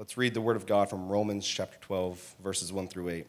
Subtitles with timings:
[0.00, 3.26] Let's read the word of God from Romans chapter 12, verses 1 through 8.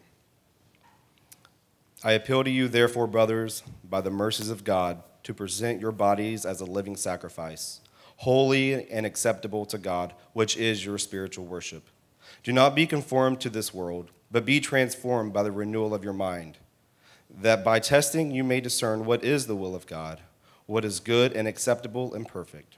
[2.01, 6.45] I appeal to you, therefore, brothers, by the mercies of God, to present your bodies
[6.45, 7.81] as a living sacrifice,
[8.15, 11.83] holy and acceptable to God, which is your spiritual worship.
[12.41, 16.13] Do not be conformed to this world, but be transformed by the renewal of your
[16.13, 16.57] mind,
[17.29, 20.21] that by testing you may discern what is the will of God,
[20.67, 22.77] what is good and acceptable and perfect.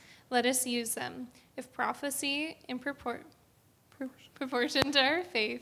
[0.31, 1.27] Let us use them.
[1.57, 3.19] If prophecy in propor-
[4.33, 5.61] proportion to our faith,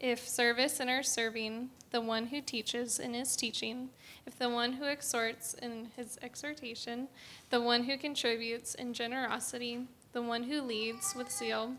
[0.00, 3.90] if service in our serving, the one who teaches in his teaching,
[4.26, 7.08] if the one who exhorts in his exhortation,
[7.50, 11.74] the one who contributes in generosity, the one who leads with zeal,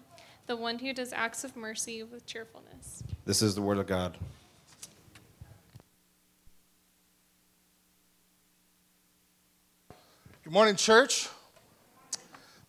[0.46, 3.02] the one who does acts of mercy with cheerfulness.
[3.26, 4.18] This is the word of God.
[10.44, 11.28] Good morning, church.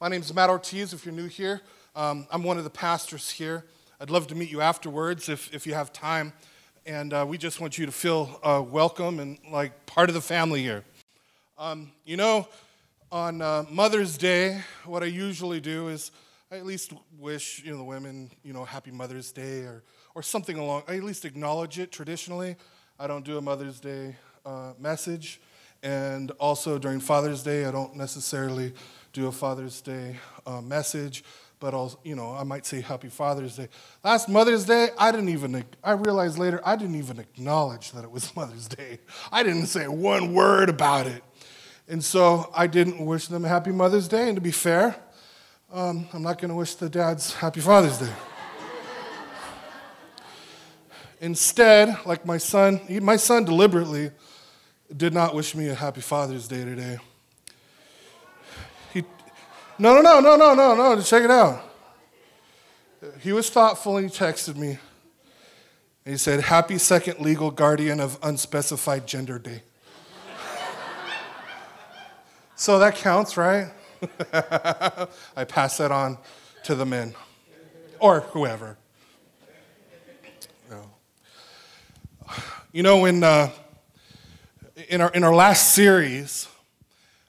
[0.02, 1.60] My name is Matt Ortiz, if you're new here.
[1.94, 3.66] Um, I'm one of the pastors here.
[4.00, 6.32] I'd love to meet you afterwards if, if you have time
[6.86, 10.22] and uh, we just want you to feel uh, welcome and like part of the
[10.22, 10.84] family here.
[11.58, 12.48] Um, you know,
[13.12, 16.12] on uh, Mother's Day, what I usually do is
[16.50, 19.82] I at least wish you know the women you know Happy Mother's Day or
[20.14, 20.84] or something along.
[20.88, 22.56] I at least acknowledge it traditionally.
[22.98, 25.42] I don't do a Mother's Day uh, message,
[25.82, 28.72] and also during Father's Day, I don't necessarily
[29.12, 31.25] do a Father's Day uh, message
[31.61, 33.69] but I'll, you know, I might say Happy Father's Day.
[34.02, 38.11] Last Mother's Day, I didn't even, I realized later, I didn't even acknowledge that it
[38.11, 38.98] was Mother's Day.
[39.30, 41.23] I didn't say one word about it.
[41.86, 44.29] And so I didn't wish them a Happy Mother's Day.
[44.29, 44.96] And to be fair,
[45.70, 48.13] um, I'm not going to wish the dads Happy Father's Day.
[51.20, 54.11] Instead, like my son, he, my son deliberately
[54.96, 56.98] did not wish me a Happy Father's Day today.
[59.80, 61.01] No, no, no, no, no, no, no.
[61.01, 61.64] Check it out.
[63.20, 64.79] He was thoughtful and he texted me.
[66.05, 69.63] And he said, Happy second legal guardian of unspecified gender day.
[72.57, 73.73] so that counts, right?
[74.35, 76.19] I pass that on
[76.64, 77.14] to the men
[78.01, 78.77] or whoever.
[82.73, 83.51] You know, in, uh,
[84.90, 86.48] in, our, in our last series,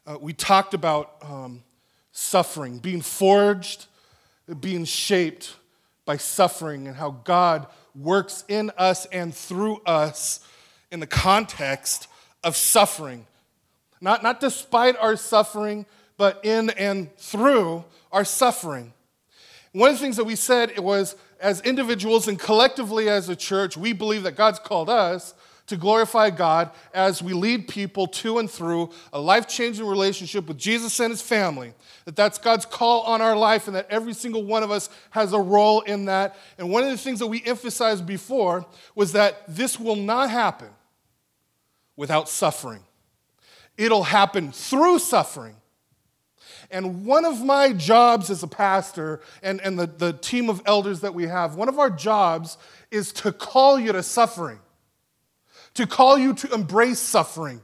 [0.06, 1.64] uh, we talked about um,
[2.12, 3.86] suffering, being forged,
[4.60, 5.56] being shaped
[6.06, 10.40] by suffering, and how God works in us and through us
[10.92, 12.08] in the context
[12.44, 13.26] of suffering.
[14.02, 15.86] Not, not despite our suffering,
[16.18, 18.94] but in and through our suffering.
[19.74, 23.36] One of the things that we said it was as individuals and collectively as a
[23.36, 25.34] church, we believe that God's called us
[25.72, 30.58] to glorify God as we lead people to and through a life changing relationship with
[30.58, 31.74] Jesus and his family.
[32.04, 35.32] That that's God's call on our life and that every single one of us has
[35.32, 36.36] a role in that.
[36.58, 38.66] And one of the things that we emphasized before
[38.96, 40.70] was that this will not happen
[41.96, 42.82] without suffering,
[43.78, 45.56] it'll happen through suffering.
[46.70, 51.02] And one of my jobs as a pastor and, and the, the team of elders
[51.02, 52.58] that we have, one of our jobs
[52.92, 54.60] is to call you to suffering
[55.76, 57.62] to call you to embrace suffering,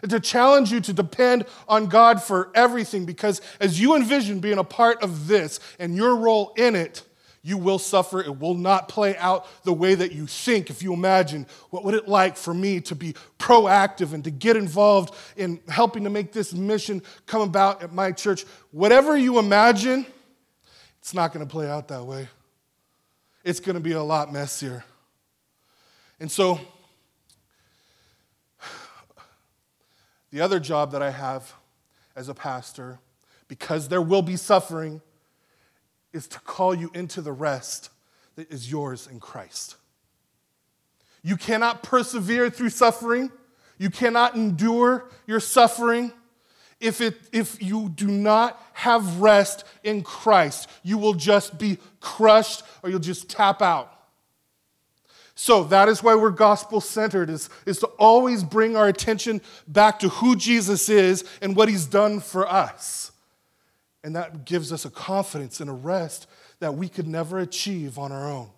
[0.00, 4.58] and to challenge you to depend on God for everything, because as you envision being
[4.58, 7.02] a part of this and your role in it,
[7.42, 8.20] you will suffer.
[8.20, 10.70] It will not play out the way that you think.
[10.70, 14.56] If you imagine, what would it like for me to be proactive and to get
[14.56, 18.44] involved in helping to make this mission come about at my church?
[18.70, 20.04] Whatever you imagine,
[21.00, 22.28] it's not going to play out that way.
[23.44, 24.84] It's going to be a lot messier.
[26.20, 26.60] And so,
[30.30, 31.54] The other job that I have
[32.14, 32.98] as a pastor,
[33.48, 35.00] because there will be suffering,
[36.12, 37.90] is to call you into the rest
[38.36, 39.76] that is yours in Christ.
[41.22, 43.30] You cannot persevere through suffering.
[43.78, 46.12] You cannot endure your suffering
[46.80, 50.68] if, it, if you do not have rest in Christ.
[50.82, 53.92] You will just be crushed or you'll just tap out.
[55.40, 60.00] So that is why we're gospel centered, is, is to always bring our attention back
[60.00, 63.12] to who Jesus is and what he's done for us.
[64.02, 66.26] And that gives us a confidence and a rest
[66.58, 68.50] that we could never achieve on our own.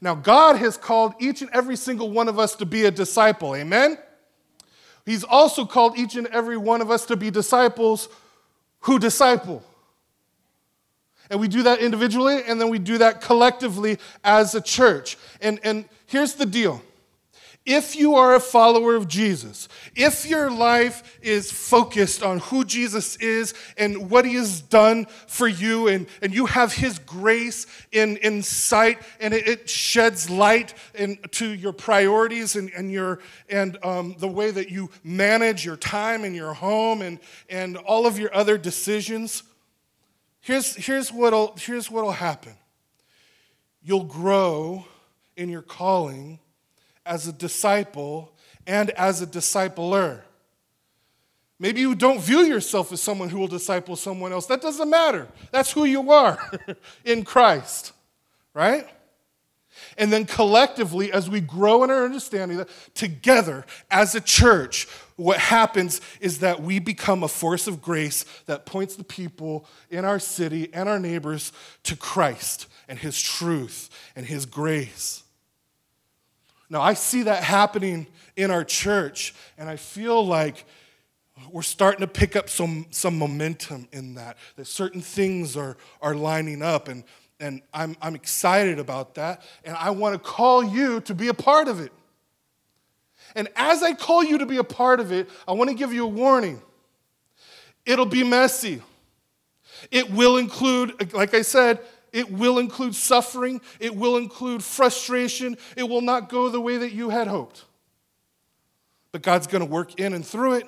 [0.00, 3.54] Now, God has called each and every single one of us to be a disciple.
[3.54, 3.96] Amen?
[5.06, 8.08] He's also called each and every one of us to be disciples
[8.80, 9.62] who disciple.
[11.30, 15.16] And we do that individually, and then we do that collectively as a church.
[15.40, 16.82] And, and here's the deal
[17.66, 23.16] if you are a follower of Jesus, if your life is focused on who Jesus
[23.16, 28.18] is and what he has done for you, and, and you have his grace in,
[28.18, 34.14] in sight, and it, it sheds light into your priorities and, and, your, and um,
[34.18, 37.18] the way that you manage your time in your home and,
[37.48, 39.42] and all of your other decisions,
[40.44, 42.54] here's, here's, what'll, here's what'll happen
[43.82, 44.86] you'll grow
[45.36, 46.38] in your calling
[47.04, 48.32] as a disciple
[48.66, 50.22] and as a discipler.
[51.58, 54.46] Maybe you don't view yourself as someone who will disciple someone else.
[54.46, 55.28] That doesn't matter.
[55.50, 56.38] That's who you are
[57.04, 57.92] in Christ,
[58.54, 58.88] right?
[59.98, 65.38] And then collectively, as we grow in our understanding that together as a church, what
[65.38, 70.18] happens is that we become a force of grace that points the people in our
[70.18, 71.52] city and our neighbors
[71.84, 75.22] to Christ and His truth and His grace.
[76.68, 78.06] Now, I see that happening
[78.36, 80.64] in our church, and I feel like
[81.50, 86.14] we're starting to pick up some, some momentum in that, that certain things are, are
[86.14, 87.04] lining up, and,
[87.38, 91.34] and I'm, I'm excited about that, and I want to call you to be a
[91.34, 91.92] part of it.
[93.34, 95.92] And as I call you to be a part of it, I want to give
[95.92, 96.62] you a warning.
[97.84, 98.82] It'll be messy.
[99.90, 101.80] It will include, like I said,
[102.12, 103.60] it will include suffering.
[103.80, 105.56] It will include frustration.
[105.76, 107.64] It will not go the way that you had hoped.
[109.10, 110.66] But God's going to work in and through it.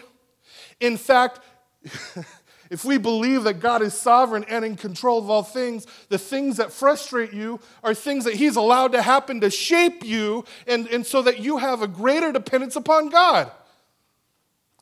[0.80, 1.40] In fact,
[2.70, 6.56] if we believe that God is sovereign and in control of all things, the things
[6.56, 11.06] that frustrate you are things that He's allowed to happen to shape you and, and
[11.06, 13.50] so that you have a greater dependence upon God.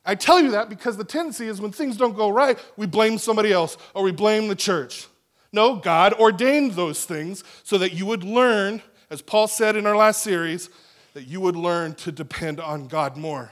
[0.05, 3.17] I tell you that because the tendency is when things don't go right, we blame
[3.17, 5.07] somebody else or we blame the church.
[5.51, 9.95] No, God ordained those things so that you would learn, as Paul said in our
[9.95, 10.69] last series,
[11.13, 13.51] that you would learn to depend on God more.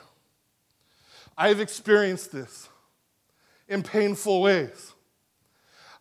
[1.38, 2.70] I've experienced this
[3.74, 4.94] in painful ways.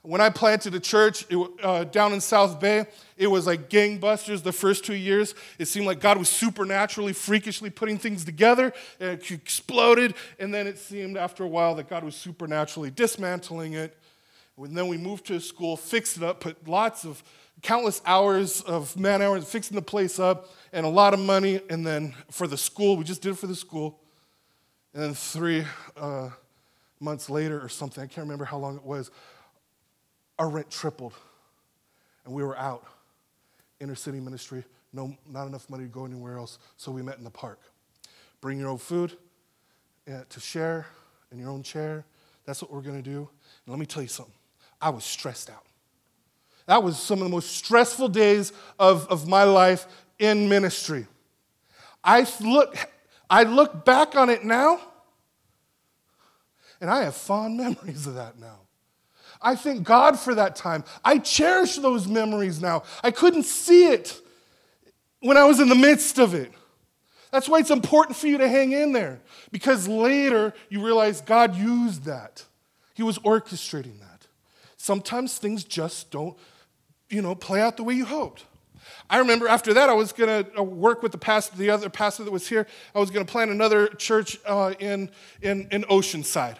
[0.02, 2.86] When I planted a church it, uh, down in South Bay,
[3.16, 5.34] it was like gangbusters the first two years.
[5.58, 10.14] It seemed like God was supernaturally, freakishly putting things together, and it exploded.
[10.40, 13.96] And then it seemed after a while that God was supernaturally dismantling it
[14.58, 17.22] and then we moved to a school, fixed it up, put lots of
[17.62, 21.60] countless hours of man hours fixing the place up and a lot of money.
[21.70, 24.00] And then for the school, we just did it for the school.
[24.94, 25.64] And then three
[25.96, 26.30] uh,
[27.02, 29.10] months later or something, I can't remember how long it was,
[30.38, 31.12] our rent tripled.
[32.24, 32.86] And we were out.
[33.80, 36.58] Inner city ministry, no, not enough money to go anywhere else.
[36.76, 37.60] So we met in the park.
[38.40, 39.16] Bring your own food
[40.08, 40.86] uh, to share
[41.32, 42.04] in your own chair.
[42.44, 43.28] That's what we're going to do.
[43.66, 44.34] And let me tell you something
[44.80, 45.64] I was stressed out.
[46.66, 49.86] That was some of the most stressful days of, of my life
[50.18, 51.06] in ministry.
[52.04, 52.76] I look,
[53.28, 54.80] I look back on it now,
[56.82, 58.58] and I have fond memories of that now.
[59.40, 60.84] I thank God for that time.
[61.04, 62.82] I cherish those memories now.
[63.02, 64.20] I couldn't see it
[65.20, 66.52] when I was in the midst of it.
[67.30, 69.20] That's why it's important for you to hang in there,
[69.50, 72.44] because later you realize God used that.
[72.94, 74.12] He was orchestrating that
[74.82, 76.36] sometimes things just don't,
[77.08, 78.44] you know, play out the way you hoped.
[79.08, 81.88] I remember after that, I was going to uh, work with the pastor, the other
[81.88, 82.66] pastor that was here.
[82.94, 85.10] I was going to plant another church uh, in,
[85.40, 86.56] in, in Oceanside.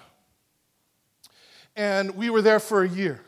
[1.77, 3.21] And we were there for a year.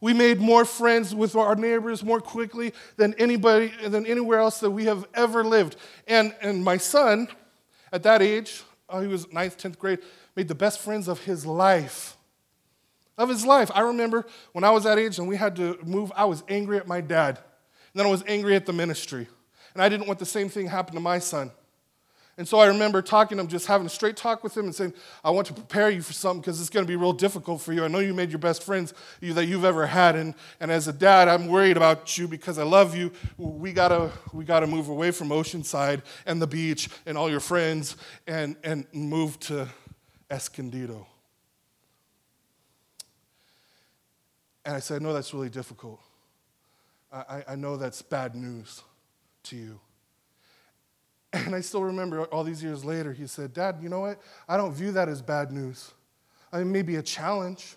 [0.00, 4.70] We made more friends with our neighbors more quickly than anybody, than anywhere else that
[4.70, 5.76] we have ever lived.
[6.06, 7.28] And, and my son,
[7.92, 9.98] at that age, uh, he was ninth, 10th grade,
[10.34, 12.16] made the best friends of his life
[13.20, 13.70] of his life.
[13.74, 16.78] I remember when I was that age and we had to move, I was angry
[16.78, 17.36] at my dad.
[17.36, 19.28] And then I was angry at the ministry.
[19.74, 21.52] And I didn't want the same thing happen to my son.
[22.40, 24.74] And so I remember talking to him, just having a straight talk with him and
[24.74, 27.60] saying, I want to prepare you for something because it's going to be real difficult
[27.60, 27.84] for you.
[27.84, 30.16] I know you made your best friends that you've ever had.
[30.16, 33.12] And, and as a dad, I'm worried about you because I love you.
[33.36, 37.40] We got to we gotta move away from Oceanside and the beach and all your
[37.40, 39.68] friends and, and move to
[40.30, 41.06] Escondido.
[44.64, 46.00] And I said, No, that's really difficult.
[47.12, 48.82] I, I know that's bad news
[49.42, 49.80] to you.
[51.46, 54.20] And I still remember all these years later, he said, Dad, you know what?
[54.48, 55.92] I don't view that as bad news.
[56.52, 57.76] I mean, maybe a challenge,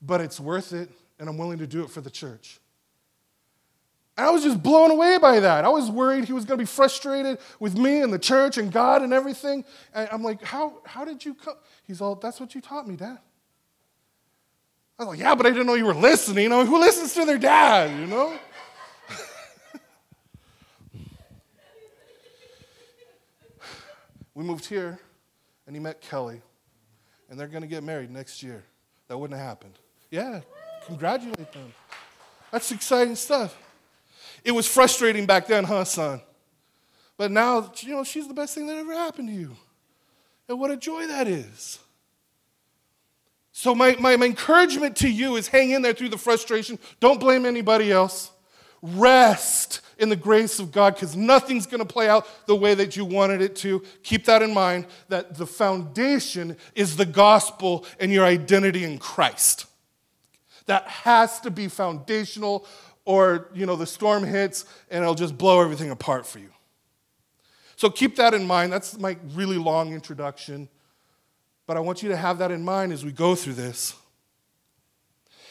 [0.00, 2.60] but it's worth it, and I'm willing to do it for the church.
[4.16, 5.64] And I was just blown away by that.
[5.64, 8.72] I was worried he was going to be frustrated with me and the church and
[8.72, 9.64] God and everything.
[9.94, 11.54] And I'm like, how, how did you come?
[11.84, 13.18] He's all, that's what you taught me, Dad.
[14.98, 16.52] I was like, yeah, but I didn't know you were listening.
[16.52, 18.36] I mean, who listens to their dad, you know?
[24.38, 25.00] We moved here,
[25.66, 26.40] and he met Kelly,
[27.28, 28.62] and they're going to get married next year.
[29.08, 29.76] That wouldn't have happened.
[30.12, 30.42] Yeah,
[30.86, 31.74] congratulate them.
[32.52, 33.58] That's exciting stuff.
[34.44, 36.22] It was frustrating back then, huh, son?
[37.16, 39.56] But now, you know, she's the best thing that ever happened to you.
[40.48, 41.80] And what a joy that is.
[43.50, 46.78] So, my, my, my, encouragement to you is hang in there through the frustration.
[47.00, 48.30] Don't blame anybody else.
[48.82, 52.96] Rest in the grace of God because nothing's going to play out the way that
[52.96, 53.82] you wanted it to.
[54.02, 59.66] Keep that in mind that the foundation is the gospel and your identity in Christ.
[60.66, 62.66] That has to be foundational,
[63.04, 66.50] or you know, the storm hits and it'll just blow everything apart for you.
[67.76, 68.72] So keep that in mind.
[68.72, 70.68] That's my really long introduction.
[71.66, 73.94] But I want you to have that in mind as we go through this.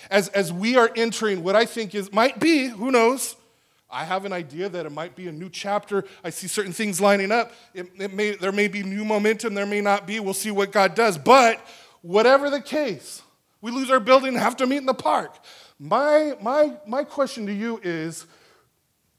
[0.09, 3.35] As, as we are entering what I think is, might be, who knows?
[3.89, 6.03] I have an idea that it might be a new chapter.
[6.23, 7.53] I see certain things lining up.
[7.73, 10.19] It, it may, there may be new momentum, there may not be.
[10.19, 11.17] We'll see what God does.
[11.17, 11.65] But
[12.01, 13.21] whatever the case,
[13.61, 15.37] we lose our building and have to meet in the park.
[15.79, 18.25] My, my, my question to you is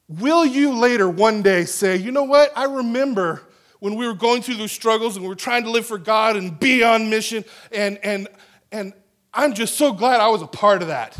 [0.08, 2.50] Will you later one day say, you know what?
[2.56, 3.42] I remember
[3.80, 6.36] when we were going through those struggles and we were trying to live for God
[6.36, 7.44] and be on mission.
[7.70, 8.26] And, and,
[8.72, 8.94] and
[9.34, 11.18] I'm just so glad I was a part of that.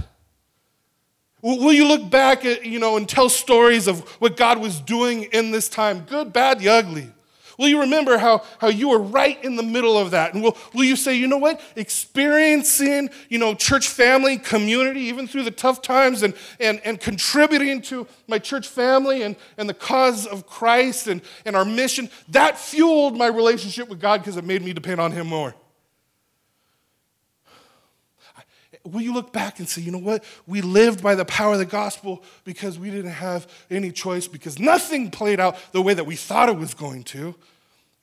[1.41, 5.25] Will you look back at, you know, and tell stories of what God was doing
[5.25, 7.13] in this time, good, bad, the ugly?
[7.59, 10.33] Will you remember how, how you were right in the middle of that?
[10.33, 11.61] And will, will you say, you know what?
[11.75, 17.83] Experiencing, you know, church family, community, even through the tough times and, and, and contributing
[17.83, 22.57] to my church family and, and the cause of Christ and, and our mission, that
[22.59, 25.55] fueled my relationship with God because it made me depend on Him more.
[28.93, 30.25] Will you look back and say, you know what?
[30.47, 34.59] We lived by the power of the gospel because we didn't have any choice, because
[34.59, 37.35] nothing played out the way that we thought it was going to.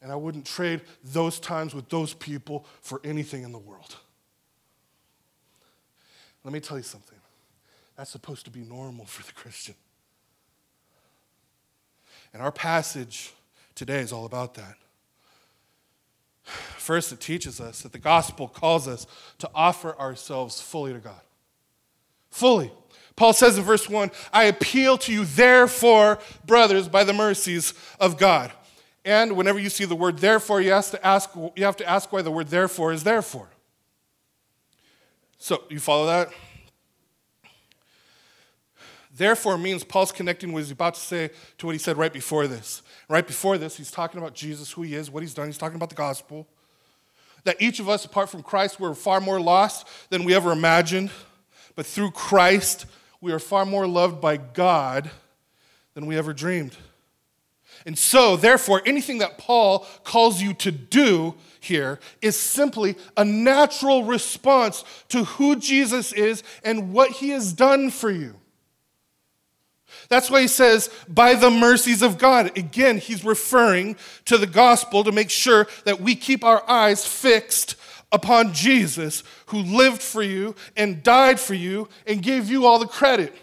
[0.01, 3.95] And I wouldn't trade those times with those people for anything in the world.
[6.43, 7.17] Let me tell you something.
[7.97, 9.75] That's supposed to be normal for the Christian.
[12.33, 13.33] And our passage
[13.73, 14.75] today is all about that.
[16.45, 19.07] First, it teaches us that the gospel calls us
[19.39, 21.21] to offer ourselves fully to God.
[22.29, 22.71] Fully.
[23.15, 28.17] Paul says in verse 1 I appeal to you, therefore, brothers, by the mercies of
[28.17, 28.51] God.
[29.03, 32.11] And whenever you see the word therefore, you have to ask, you have to ask
[32.11, 33.49] why the word therefore is therefore.
[35.37, 36.29] So, you follow that?
[39.15, 42.47] Therefore means Paul's connecting what he's about to say to what he said right before
[42.47, 42.81] this.
[43.07, 45.45] Right before this, he's talking about Jesus, who he is, what he's done.
[45.45, 46.47] He's talking about the gospel.
[47.43, 51.11] That each of us, apart from Christ, we're far more lost than we ever imagined.
[51.75, 52.87] But through Christ,
[53.21, 55.11] we are far more loved by God
[55.93, 56.75] than we ever dreamed.
[57.85, 64.03] And so, therefore, anything that Paul calls you to do here is simply a natural
[64.03, 68.35] response to who Jesus is and what he has done for you.
[70.09, 72.57] That's why he says, by the mercies of God.
[72.57, 73.95] Again, he's referring
[74.25, 77.75] to the gospel to make sure that we keep our eyes fixed
[78.11, 82.87] upon Jesus, who lived for you and died for you and gave you all the
[82.87, 83.35] credit.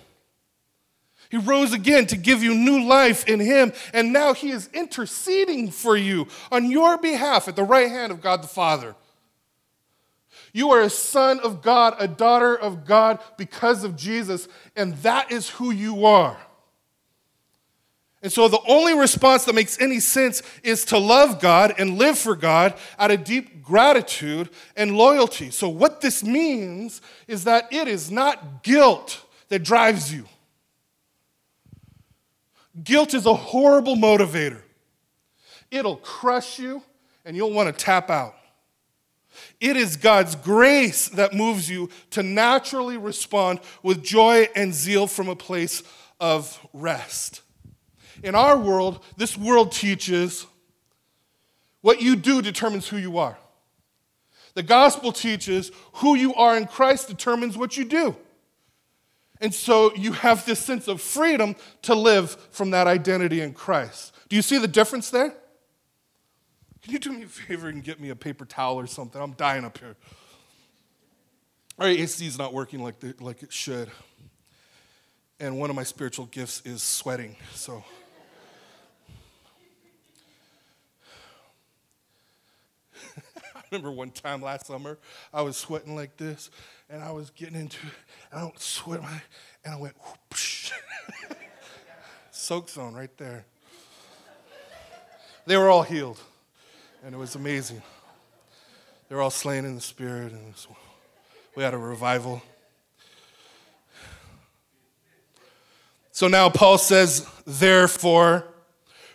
[1.30, 5.70] He rose again to give you new life in Him, and now He is interceding
[5.70, 8.94] for you on your behalf at the right hand of God the Father.
[10.52, 15.32] You are a son of God, a daughter of God because of Jesus, and that
[15.32, 16.36] is who you are.
[18.22, 22.16] And so the only response that makes any sense is to love God and live
[22.16, 25.50] for God out of deep gratitude and loyalty.
[25.50, 30.26] So, what this means is that it is not guilt that drives you.
[32.82, 34.62] Guilt is a horrible motivator,
[35.70, 36.82] it'll crush you
[37.24, 38.36] and you'll want to tap out.
[39.60, 45.28] It is God's grace that moves you to naturally respond with joy and zeal from
[45.28, 45.82] a place
[46.20, 47.40] of rest.
[48.22, 50.46] In our world, this world teaches
[51.80, 53.36] what you do determines who you are.
[54.54, 58.16] The gospel teaches who you are in Christ determines what you do.
[59.40, 64.14] And so you have this sense of freedom to live from that identity in Christ.
[64.28, 65.34] Do you see the difference there?
[66.82, 69.20] Can you do me a favor and get me a paper towel or something?
[69.20, 69.96] I'm dying up here.
[71.78, 73.90] Our AC is not working like, the, like it should.
[75.40, 77.36] And one of my spiritual gifts is sweating.
[77.54, 77.82] So.
[83.72, 84.98] Remember one time last summer,
[85.32, 86.50] I was sweating like this,
[86.90, 87.92] and I was getting into it,
[88.30, 89.22] and I sweat my,
[89.64, 89.96] and I went,
[92.30, 93.46] soak zone right there.
[95.46, 96.20] They were all healed,
[97.02, 97.80] and it was amazing.
[99.08, 100.66] They were all slain in the spirit, and was,
[101.56, 102.42] we had a revival.
[106.10, 108.51] So now Paul says, therefore,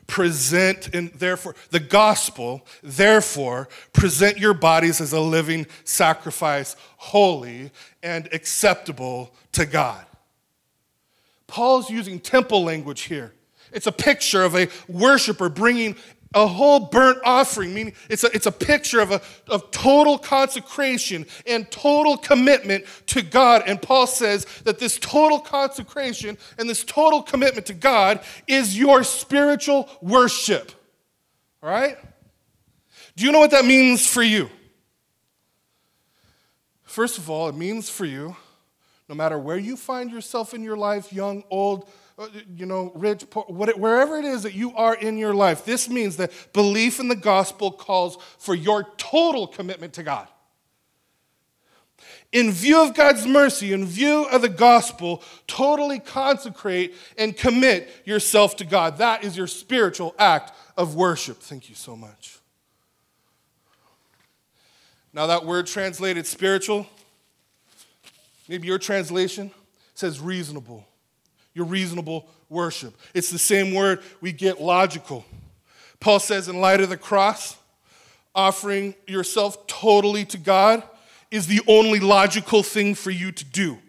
[0.08, 7.70] present and therefore the gospel therefore present your bodies as a living sacrifice holy
[8.02, 10.06] and acceptable to god.
[11.46, 13.34] Paul's using temple language here.
[13.72, 15.96] It's a picture of a worshiper bringing
[16.34, 21.26] a whole burnt offering, meaning it's a, it's a picture of, a, of total consecration
[21.46, 23.64] and total commitment to God.
[23.66, 29.04] And Paul says that this total consecration and this total commitment to God is your
[29.04, 30.72] spiritual worship.
[31.64, 31.98] All right?
[33.16, 34.50] Do you know what that means for you?
[36.84, 38.36] First of all, it means for you,
[39.08, 41.90] no matter where you find yourself in your life, young, old,
[42.20, 45.88] Uh, you know, rich, poor, wherever it is that you are in your life, this
[45.88, 50.28] means that belief in the gospel calls for your total commitment to God.
[52.32, 58.56] In view of God's mercy, in view of the gospel, totally consecrate and commit yourself
[58.58, 58.98] to God.
[58.98, 61.38] That is your spiritual act of worship.
[61.38, 62.40] Thank you so much.
[65.14, 66.88] Now, that word translated spiritual,
[68.48, 69.52] maybe your translation
[69.94, 70.86] says reasonable
[71.58, 72.96] your reasonable worship.
[73.16, 75.26] It's the same word we get logical.
[76.00, 77.58] Paul says, in light of the cross,
[78.36, 80.84] offering yourself totally to God
[81.32, 83.80] is the only logical thing for you to do.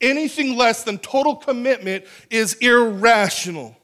[0.00, 3.76] Anything less than total commitment is irrational.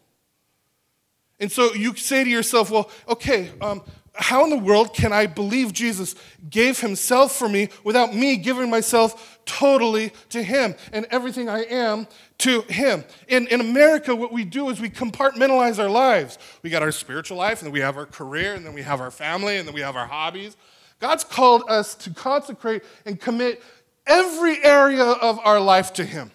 [1.38, 3.82] And so you say to yourself, well, okay, um,
[4.14, 6.14] how in the world can I believe Jesus
[6.48, 12.06] gave himself for me without me giving myself totally to him and everything I am
[12.38, 13.04] to him?
[13.28, 16.38] In, in America, what we do is we compartmentalize our lives.
[16.62, 19.00] We got our spiritual life, and then we have our career, and then we have
[19.00, 20.56] our family, and then we have our hobbies.
[21.00, 23.62] God's called us to consecrate and commit
[24.06, 26.30] every area of our life to him.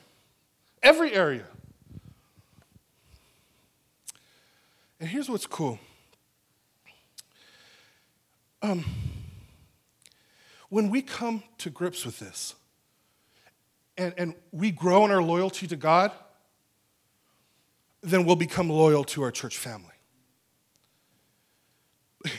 [0.84, 1.46] Every area.
[5.00, 5.80] And here's what's cool
[8.62, 8.84] um,
[10.70, 12.56] when we come to grips with this
[13.97, 16.12] and, and we grow in our loyalty to God,
[18.01, 19.93] then we'll become loyal to our church family.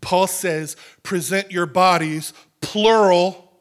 [0.00, 3.52] Paul says, present your bodies, plural,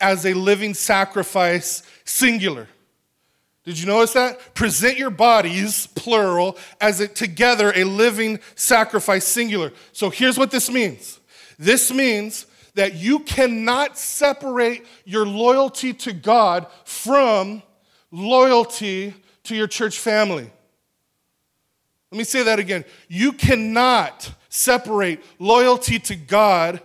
[0.00, 2.68] as a living sacrifice, singular.
[3.64, 4.54] Did you notice that?
[4.54, 9.72] Present your bodies, plural, as a, together a living sacrifice, singular.
[9.92, 11.20] So here's what this means
[11.58, 17.62] this means that you cannot separate your loyalty to God from
[18.10, 20.50] loyalty to your church family.
[22.10, 22.84] Let me say that again.
[23.08, 26.80] You cannot separate loyalty to God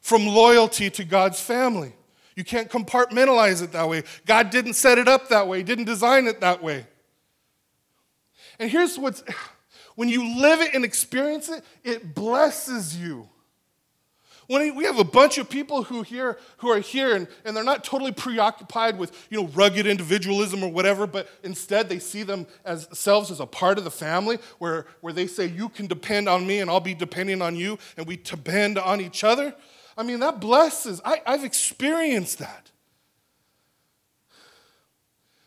[0.00, 1.92] from loyalty to God's family.
[2.34, 4.02] You can't compartmentalize it that way.
[4.26, 6.86] God didn't set it up that way, He didn't design it that way.
[8.58, 9.22] And here's what's
[9.94, 13.28] when you live it and experience it, it blesses you.
[14.48, 17.64] When we have a bunch of people who, here, who are here and, and they're
[17.64, 23.30] not totally preoccupied with you know, rugged individualism or whatever, but instead they see themselves
[23.30, 26.60] as a part of the family where, where they say, You can depend on me
[26.60, 29.54] and I'll be depending on you, and we depend on each other.
[29.96, 31.00] I mean, that blesses.
[31.04, 32.70] I, I've experienced that.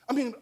[0.08, 0.34] I mean,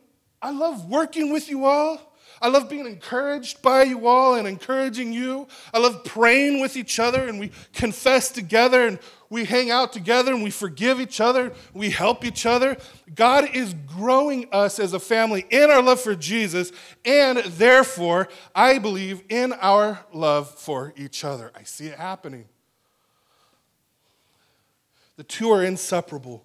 [0.41, 2.12] I love working with you all.
[2.41, 5.47] I love being encouraged by you all and encouraging you.
[5.73, 10.33] I love praying with each other and we confess together and we hang out together
[10.33, 11.53] and we forgive each other.
[11.73, 12.77] We help each other.
[13.15, 16.71] God is growing us as a family in our love for Jesus
[17.05, 21.51] and therefore, I believe, in our love for each other.
[21.55, 22.45] I see it happening.
[25.15, 26.43] The two are inseparable.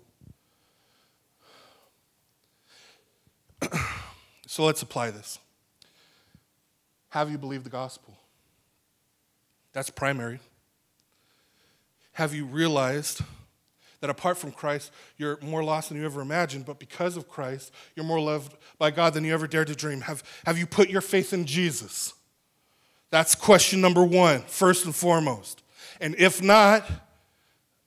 [4.47, 5.39] so let's apply this.
[7.11, 8.17] Have you believed the gospel?
[9.73, 10.41] That's primary.
[12.13, 13.23] Have you realized
[14.01, 17.73] that apart from Christ, you're more lost than you ever imagined, but because of Christ,
[17.95, 20.03] you're more loved by God than you ever dared to dream?
[20.03, 22.15] Have, have you put your faith in Jesus?
[23.11, 25.63] That's question number one, first and foremost.
[26.01, 26.89] And if not,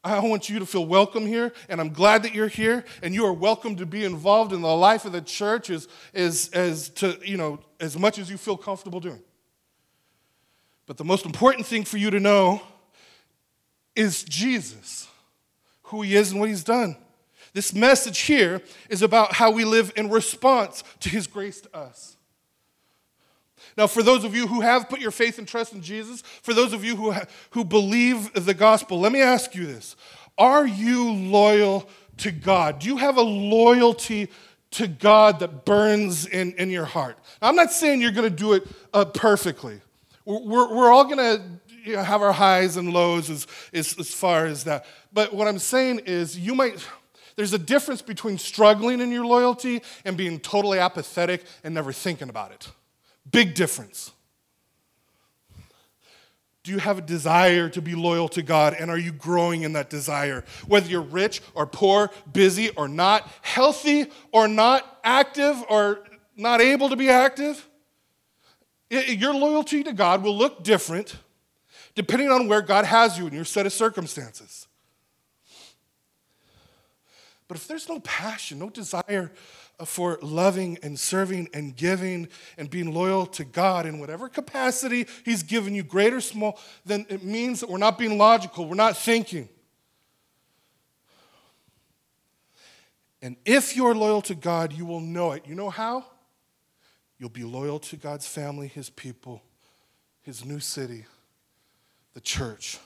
[0.04, 3.26] I want you to feel welcome here, and I'm glad that you're here, and you
[3.26, 7.20] are welcome to be involved in the life of the church as, as, as, to,
[7.24, 9.22] you know, as much as you feel comfortable doing.
[10.86, 12.62] But the most important thing for you to know
[13.96, 15.08] is Jesus,
[15.84, 16.96] who he is and what he's done.
[17.54, 22.16] This message here is about how we live in response to his grace to us.
[23.78, 26.54] Now, for those of you who have put your faith and trust in Jesus, for
[26.54, 29.96] those of you who, ha- who believe the gospel, let me ask you this
[30.38, 32.80] Are you loyal to God?
[32.80, 34.30] Do you have a loyalty
[34.72, 37.18] to God that burns in, in your heart?
[37.42, 39.82] Now, I'm not saying you're going to do it uh, perfectly.
[40.26, 41.42] We're, we're, all going to
[41.84, 44.86] you know, have our highs and lows as, as, as far as that.
[45.12, 46.86] But what I'm saying is, you might.
[47.38, 52.30] There's a difference between struggling in your loyalty and being totally apathetic and never thinking
[52.30, 52.70] about it.
[53.32, 54.12] Big difference.
[56.64, 59.74] Do you have a desire to be loyal to God and are you growing in
[59.74, 60.44] that desire?
[60.68, 66.04] Whether you're rich or poor, busy or not, healthy or not, active or
[66.36, 67.68] not able to be active,
[68.90, 71.16] your loyalty to God will look different
[71.96, 74.68] depending on where God has you in your set of circumstances.
[77.48, 79.32] But if there's no passion, no desire
[79.86, 85.44] for loving and serving and giving and being loyal to God in whatever capacity He's
[85.44, 88.98] given you, great or small, then it means that we're not being logical, we're not
[88.98, 89.50] thinking.
[93.22, 95.44] And if you're loyal to God, you will know it.
[95.46, 96.06] You know how?
[97.20, 99.44] You'll be loyal to God's family, His people,
[100.24, 101.06] His new city,
[102.14, 102.80] the church.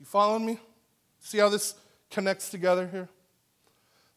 [0.00, 0.58] You following me?
[1.20, 1.74] See how this
[2.10, 3.08] connects together here?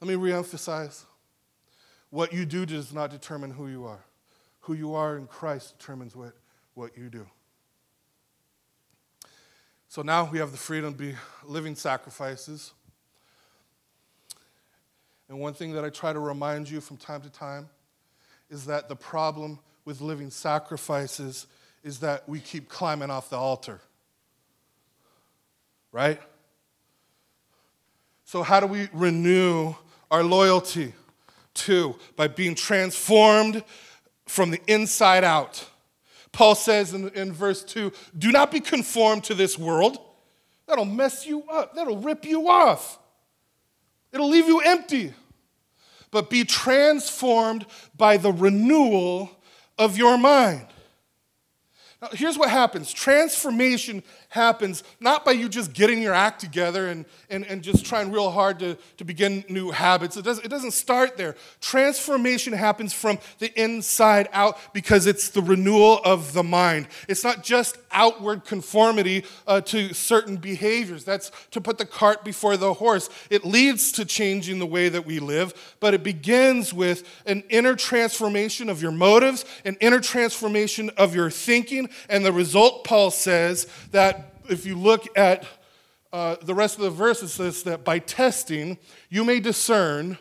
[0.02, 1.04] Let me reemphasize
[2.10, 4.04] what you do does not determine who you are.
[4.62, 6.34] Who you are in Christ determines what,
[6.74, 7.28] what you do.
[9.88, 12.74] So now we have the freedom to be living sacrifices.
[15.30, 17.70] And one thing that I try to remind you from time to time
[18.50, 21.46] is that the problem with living sacrifices
[21.84, 23.80] is that we keep climbing off the altar.
[25.92, 26.20] Right?
[28.26, 29.76] So, how do we renew
[30.12, 30.94] our loyalty.
[31.54, 33.64] Two, by being transformed
[34.28, 35.68] from the inside out.
[36.32, 39.98] Paul says in, in verse 2 do not be conformed to this world.
[40.68, 43.00] That'll mess you up, that'll rip you off,
[44.14, 45.14] it'll leave you empty.
[46.12, 49.30] But be transformed by the renewal
[49.78, 50.68] of your mind.
[52.02, 57.06] Now, here's what happens transformation happens not by you just getting your act together and,
[57.30, 60.16] and, and just trying real hard to, to begin new habits.
[60.16, 61.36] It, does, it doesn't start there.
[61.60, 66.88] Transformation happens from the inside out because it's the renewal of the mind.
[67.10, 71.04] It's not just outward conformity uh, to certain behaviors.
[71.04, 73.10] That's to put the cart before the horse.
[73.30, 77.76] It leads to changing the way that we live, but it begins with an inner
[77.76, 83.68] transformation of your motives, an inner transformation of your thinking, and the result, Paul says,
[83.92, 85.46] that if you look at
[86.14, 88.78] uh, the rest of the verse, it says that by testing,
[89.10, 90.18] you may discern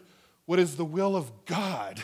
[0.46, 2.02] what is the will of God.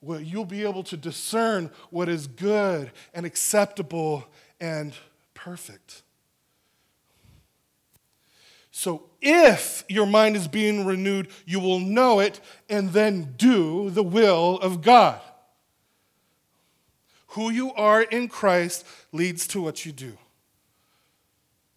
[0.00, 4.26] Well, you'll be able to discern what is good and acceptable
[4.60, 4.94] and
[5.34, 6.02] perfect.
[8.70, 14.02] So, if your mind is being renewed, you will know it and then do the
[14.02, 15.20] will of God.
[17.28, 20.16] Who you are in Christ leads to what you do.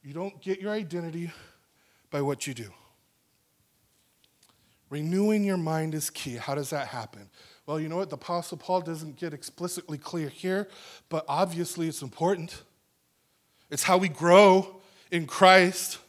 [0.03, 1.31] You don't get your identity
[2.11, 2.69] by what you do.
[4.89, 6.35] Renewing your mind is key.
[6.35, 7.29] How does that happen?
[7.65, 8.09] Well, you know what?
[8.09, 10.67] The Apostle Paul doesn't get explicitly clear here,
[11.07, 12.63] but obviously it's important.
[13.71, 15.99] It's how we grow in Christ.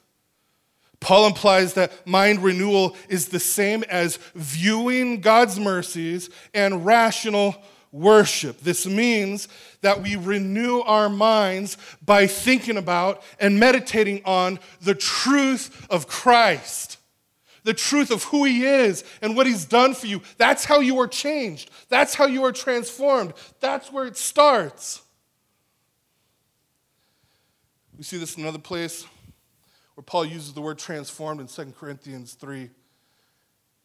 [0.99, 7.55] Paul implies that mind renewal is the same as viewing God's mercies and rational
[7.95, 8.61] worship.
[8.61, 9.47] This means
[9.81, 16.99] that we renew our minds by thinking about and meditating on the truth of Christ,
[17.63, 20.23] the truth of who He is and what He's done for you.
[20.39, 25.01] That's how you are changed, that's how you are transformed, that's where it starts.
[27.97, 29.07] We see this in another place
[29.95, 32.71] where Paul uses the word transformed in 2 Corinthians 3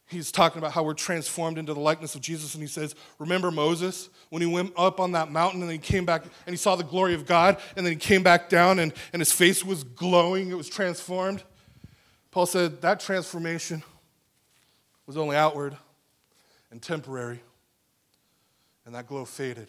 [0.10, 2.54] he's talking about how we're transformed into the likeness of Jesus.
[2.56, 6.06] And he says, Remember Moses when he went up on that mountain and he came
[6.06, 8.94] back and he saw the glory of God and then he came back down and,
[9.14, 11.44] and his face was glowing, it was transformed.
[12.32, 13.84] Paul said that transformation
[15.06, 15.76] was only outward
[16.72, 17.42] and temporary,
[18.86, 19.68] and that glow faded.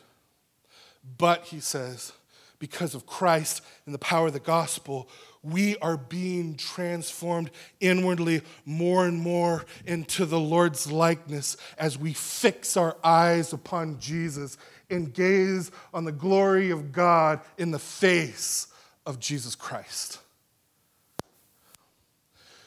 [1.17, 2.13] But, he says,
[2.61, 5.09] because of Christ and the power of the gospel,
[5.43, 12.77] we are being transformed inwardly more and more into the Lord's likeness as we fix
[12.77, 14.59] our eyes upon Jesus
[14.91, 18.69] and gaze on the glory of God in the face
[19.07, 20.19] of Jesus Christ.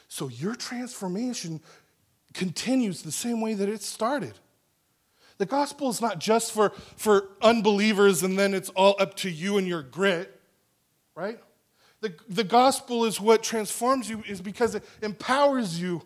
[0.08, 1.60] So your transformation
[2.34, 4.34] continues the same way that it started.
[5.38, 9.58] The gospel is not just for, for unbelievers and then it's all up to you
[9.58, 10.40] and your grit,
[11.14, 11.38] right?
[12.00, 16.02] The, the gospel is what transforms you, is because it empowers you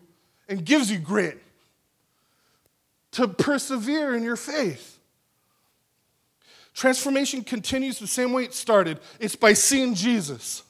[0.47, 1.41] and gives you grit
[3.11, 4.99] to persevere in your faith.
[6.73, 10.63] Transformation continues the same way it started it's by seeing Jesus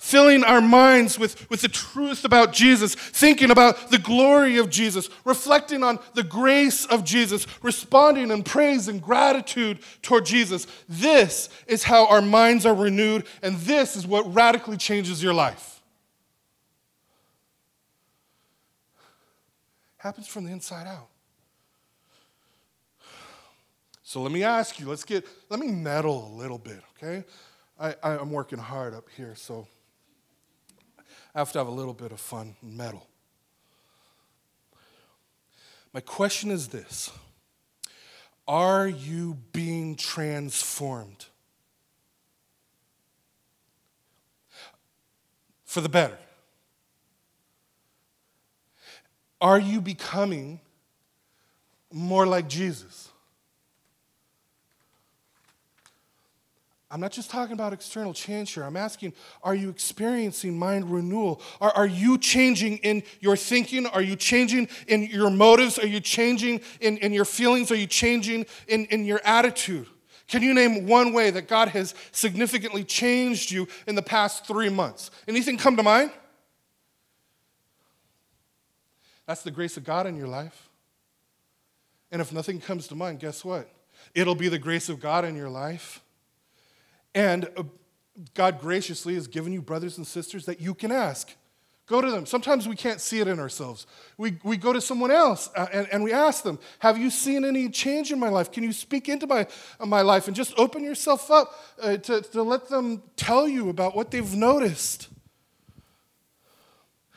[0.00, 5.10] filling our minds with, with the truth about Jesus, thinking about the glory of Jesus,
[5.26, 10.66] reflecting on the grace of Jesus, responding in praise and gratitude toward Jesus.
[10.88, 15.82] This is how our minds are renewed, and this is what radically changes your life.
[19.98, 21.08] Happens from the inside out.
[24.02, 27.22] So let me ask you, let's get, let me meddle a little bit, okay?
[27.78, 29.68] I, I'm working hard up here, so
[31.34, 33.06] I have to have a little bit of fun and meddle.
[35.92, 37.10] My question is this
[38.48, 41.26] Are you being transformed?
[45.64, 46.18] For the better?
[49.40, 50.60] Are you becoming
[51.92, 53.09] more like Jesus?
[56.92, 58.64] I'm not just talking about external change here.
[58.64, 59.12] I'm asking,
[59.44, 61.40] are you experiencing mind renewal?
[61.60, 63.86] Are, are you changing in your thinking?
[63.86, 65.78] Are you changing in your motives?
[65.78, 67.70] Are you changing in, in your feelings?
[67.70, 69.86] Are you changing in, in your attitude?
[70.26, 74.68] Can you name one way that God has significantly changed you in the past three
[74.68, 75.12] months?
[75.28, 76.10] Anything come to mind?
[79.26, 80.68] That's the grace of God in your life.
[82.10, 83.68] And if nothing comes to mind, guess what?
[84.12, 86.02] It'll be the grace of God in your life
[87.14, 87.64] and uh,
[88.34, 91.34] God graciously has given you brothers and sisters that you can ask.
[91.86, 92.24] Go to them.
[92.24, 93.84] Sometimes we can't see it in ourselves.
[94.16, 97.44] We, we go to someone else uh, and, and we ask them, Have you seen
[97.44, 98.52] any change in my life?
[98.52, 99.48] Can you speak into my,
[99.80, 100.28] uh, my life?
[100.28, 104.34] And just open yourself up uh, to, to let them tell you about what they've
[104.34, 105.08] noticed.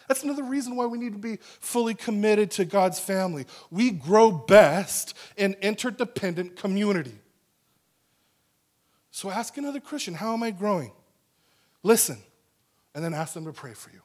[0.08, 3.46] That's another reason why we need to be fully committed to God's family.
[3.70, 7.20] We grow best in interdependent community.
[9.14, 10.92] So ask another Christian, How am I growing?
[11.84, 12.18] Listen,
[12.96, 14.02] and then ask them to pray for you.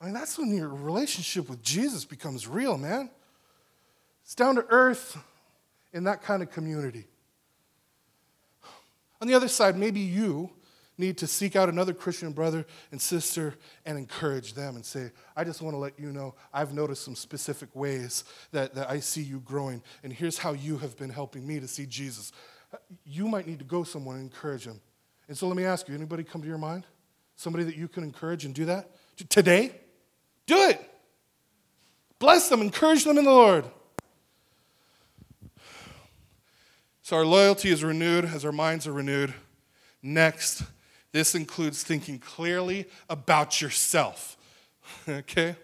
[0.00, 3.10] I mean, that's when your relationship with Jesus becomes real, man.
[4.24, 5.18] It's down to earth
[5.92, 7.08] in that kind of community.
[9.20, 10.48] On the other side, maybe you
[10.96, 15.44] need to seek out another Christian brother and sister and encourage them and say, I
[15.44, 19.22] just want to let you know I've noticed some specific ways that, that I see
[19.22, 22.32] you growing, and here's how you have been helping me to see Jesus
[23.04, 24.80] you might need to go somewhere and encourage them.
[25.28, 26.86] And so let me ask you anybody come to your mind?
[27.36, 28.90] Somebody that you can encourage and do that?
[29.28, 29.72] Today?
[30.46, 30.80] Do it.
[32.18, 33.64] Bless them, encourage them in the Lord.
[37.02, 39.34] So our loyalty is renewed as our minds are renewed.
[40.02, 40.62] Next,
[41.12, 44.36] this includes thinking clearly about yourself.
[45.08, 45.56] okay?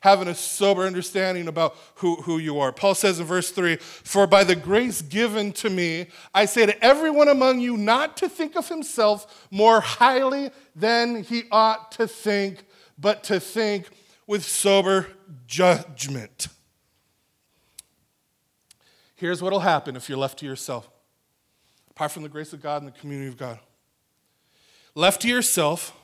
[0.00, 2.72] Having a sober understanding about who, who you are.
[2.72, 6.84] Paul says in verse 3 For by the grace given to me, I say to
[6.84, 12.64] everyone among you not to think of himself more highly than he ought to think,
[12.98, 13.88] but to think
[14.26, 15.06] with sober
[15.46, 16.48] judgment.
[19.16, 20.88] Here's what will happen if you're left to yourself,
[21.90, 23.58] apart from the grace of God and the community of God.
[24.94, 25.94] Left to yourself,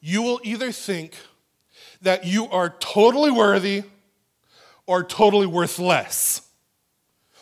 [0.00, 1.14] you will either think
[2.02, 3.84] that you are totally worthy
[4.86, 6.42] or totally worthless.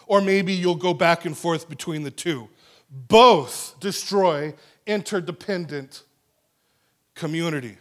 [0.07, 2.49] Or maybe you'll go back and forth between the two.
[2.91, 4.55] Both destroy
[4.87, 6.03] interdependent
[7.15, 7.79] community.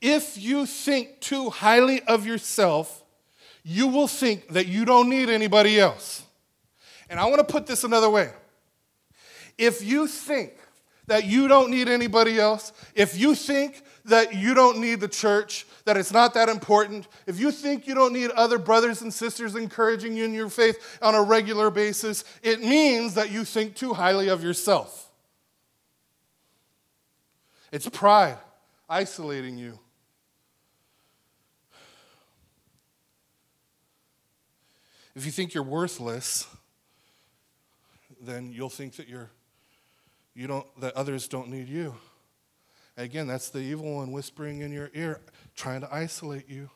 [0.00, 3.04] If you think too highly of yourself,
[3.62, 6.24] you will think that you don't need anybody else.
[7.08, 8.30] And I want to put this another way.
[9.58, 10.54] If you think
[11.06, 15.66] that you don't need anybody else, if you think that you don't need the church,
[15.84, 19.54] that it's not that important, if you think you don't need other brothers and sisters
[19.54, 23.94] encouraging you in your faith on a regular basis, it means that you think too
[23.94, 25.10] highly of yourself.
[27.70, 28.38] It's pride
[28.88, 29.78] isolating you.
[35.14, 36.46] If you think you're worthless,
[38.20, 39.30] then you'll think that you're
[40.34, 41.94] you don't, that others don't need you.
[42.96, 45.20] Again, that's the evil one whispering in your ear,
[45.56, 46.70] trying to isolate you.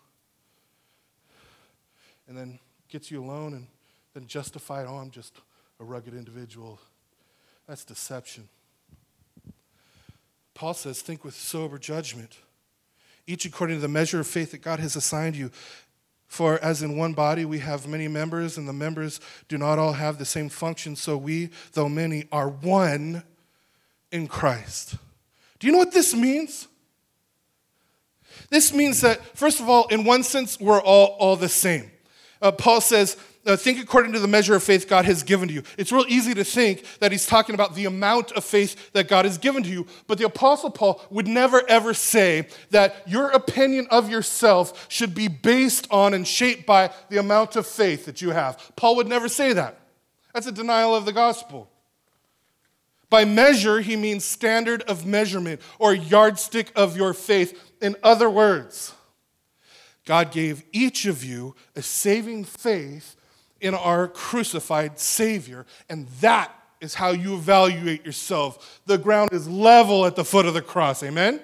[2.28, 3.66] And then gets you alone and
[4.14, 5.36] then justified, oh, I'm just
[5.78, 6.80] a rugged individual.
[7.68, 8.48] That's deception.
[10.54, 12.38] Paul says, think with sober judgment,
[13.26, 15.50] each according to the measure of faith that God has assigned you.
[16.26, 19.92] For as in one body we have many members, and the members do not all
[19.92, 23.22] have the same function, so we, though many, are one
[24.16, 24.96] in Christ.
[25.59, 26.66] Do you know what this means?
[28.50, 31.90] This means that, first of all, in one sense, we're all, all the same.
[32.40, 35.55] Uh, Paul says, uh, think according to the measure of faith God has given to
[35.55, 35.62] you.
[35.79, 39.24] It's real easy to think that he's talking about the amount of faith that God
[39.24, 43.87] has given to you, but the Apostle Paul would never ever say that your opinion
[43.90, 48.31] of yourself should be based on and shaped by the amount of faith that you
[48.31, 48.72] have.
[48.74, 49.79] Paul would never say that.
[50.35, 51.70] That's a denial of the gospel.
[53.08, 57.72] By measure, he means standard of measurement or yardstick of your faith.
[57.80, 58.94] In other words,
[60.04, 63.16] God gave each of you a saving faith
[63.60, 68.80] in our crucified Savior, and that is how you evaluate yourself.
[68.86, 71.02] The ground is level at the foot of the cross.
[71.02, 71.40] Amen?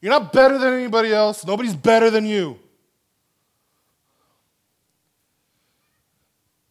[0.00, 2.58] You're not better than anybody else, nobody's better than you.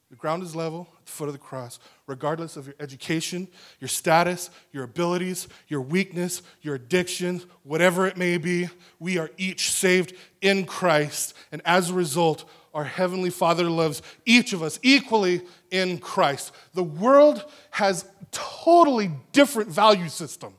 [0.09, 3.47] The ground is level at the foot of the cross, regardless of your education,
[3.79, 8.69] your status, your abilities, your weakness, your addictions, whatever it may be.
[8.99, 14.51] We are each saved in Christ, and as a result, our Heavenly Father loves each
[14.51, 16.51] of us equally in Christ.
[16.73, 20.55] The world has totally different value system.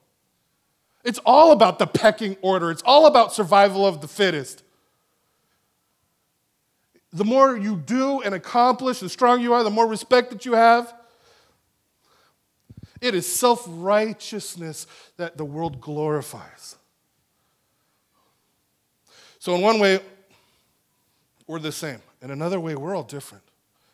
[1.05, 2.71] It's all about the pecking order.
[2.71, 4.63] It's all about survival of the fittest.
[7.13, 10.55] The more you do and accomplish, the stronger you are, the more respect that you
[10.55, 10.95] have.
[13.05, 14.87] It is self righteousness
[15.19, 16.77] that the world glorifies.
[19.39, 20.01] So, in one way,
[21.47, 22.01] we're the same.
[22.23, 23.45] In another way, we're all different.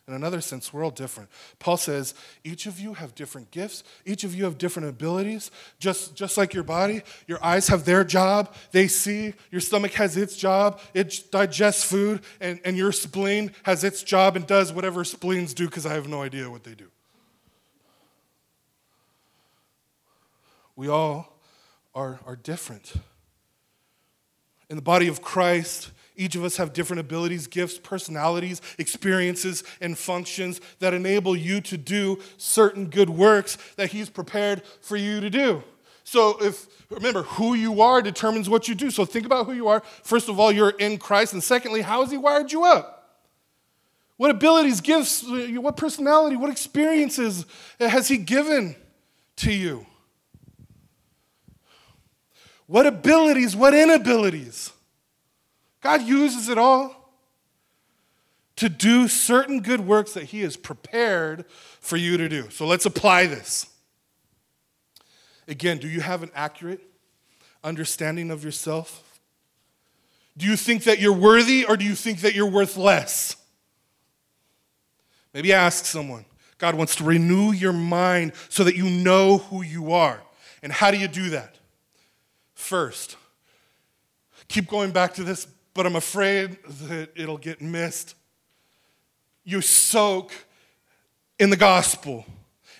[0.07, 1.29] In another sense, we're all different.
[1.59, 2.13] Paul says,
[2.45, 6.53] each of you have different gifts, each of you have different abilities, just, just like
[6.53, 7.01] your body.
[7.27, 9.33] Your eyes have their job, they see.
[9.51, 14.37] Your stomach has its job, it digests food, and, and your spleen has its job
[14.37, 16.87] and does whatever spleens do because I have no idea what they do.
[20.75, 21.39] We all
[21.93, 22.93] are, are different.
[24.69, 29.97] In the body of Christ, each of us have different abilities, gifts, personalities, experiences, and
[29.97, 35.29] functions that enable you to do certain good works that He's prepared for you to
[35.29, 35.63] do.
[36.03, 38.91] So, if remember, who you are determines what you do.
[38.91, 39.81] So, think about who you are.
[40.03, 41.33] First of all, you're in Christ.
[41.33, 43.19] And secondly, how has He wired you up?
[44.17, 47.45] What abilities, gifts, what personality, what experiences
[47.79, 48.75] has He given
[49.37, 49.85] to you?
[52.71, 54.71] What abilities, what inabilities?
[55.81, 57.11] God uses it all
[58.55, 61.43] to do certain good works that He has prepared
[61.81, 62.49] for you to do.
[62.49, 63.65] So let's apply this.
[65.49, 66.79] Again, do you have an accurate
[67.61, 69.19] understanding of yourself?
[70.37, 73.35] Do you think that you're worthy or do you think that you're worth less?
[75.33, 76.23] Maybe ask someone.
[76.57, 80.21] God wants to renew your mind so that you know who you are.
[80.63, 81.57] And how do you do that?
[82.61, 83.17] First,
[84.47, 88.15] keep going back to this but I'm afraid that it'll get missed.
[89.43, 90.31] You soak
[91.39, 92.25] in the gospel.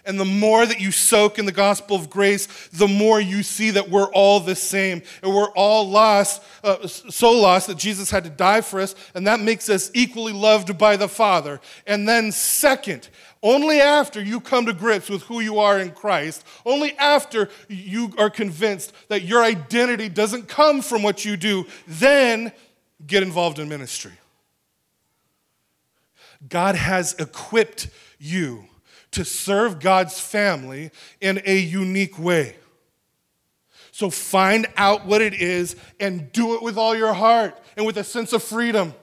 [0.06, 3.72] And the more that you soak in the gospel of grace, the more you see
[3.72, 5.02] that we're all the same.
[5.22, 9.28] And we're all lost, uh, so lost that Jesus had to die for us, and
[9.28, 11.62] that makes us equally loved by the Father.
[11.86, 13.10] And then, second,
[13.44, 18.14] only after you come to grips with who you are in Christ, only after you
[18.18, 22.52] are convinced that your identity doesn't come from what you do, then
[23.06, 24.12] get involved in ministry.
[26.48, 27.88] God has equipped
[28.20, 28.66] you
[29.12, 32.56] to serve God's family in a unique way.
[33.92, 37.98] So find out what it is and do it with all your heart and with
[37.98, 38.94] a sense of freedom.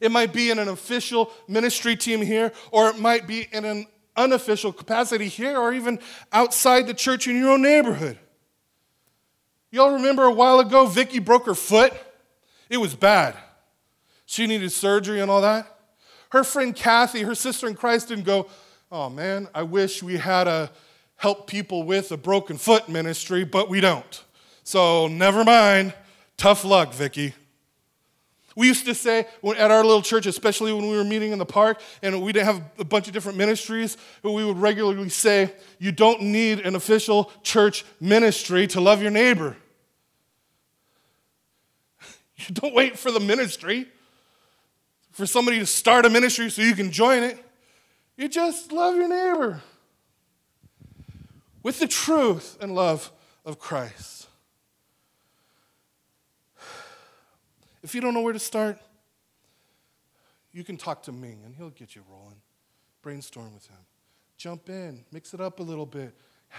[0.00, 3.86] It might be in an official ministry team here, or it might be in an
[4.16, 6.00] unofficial capacity here, or even
[6.32, 8.18] outside the church in your own neighborhood.
[9.70, 11.92] Y'all remember a while ago, Vicky broke her foot?
[12.68, 13.36] It was bad.
[14.26, 15.79] She needed surgery and all that.
[16.30, 18.48] Her friend Kathy, her sister in Christ, didn't go,
[18.90, 20.70] Oh man, I wish we had a
[21.16, 24.24] help people with a broken foot ministry, but we don't.
[24.64, 25.94] So never mind.
[26.36, 27.34] Tough luck, Vicky.
[28.56, 29.26] We used to say
[29.56, 32.46] at our little church, especially when we were meeting in the park and we didn't
[32.46, 37.30] have a bunch of different ministries, we would regularly say, You don't need an official
[37.42, 39.56] church ministry to love your neighbor.
[42.48, 43.86] You don't wait for the ministry,
[45.12, 47.44] for somebody to start a ministry so you can join it.
[48.16, 49.62] You just love your neighbor
[51.62, 53.10] with the truth and love
[53.44, 54.28] of Christ.
[57.82, 58.78] If you don't know where to start,
[60.52, 62.40] you can talk to Ming and he'll get you rolling.
[63.02, 63.78] Brainstorm with him.
[64.36, 66.14] Jump in, mix it up a little bit.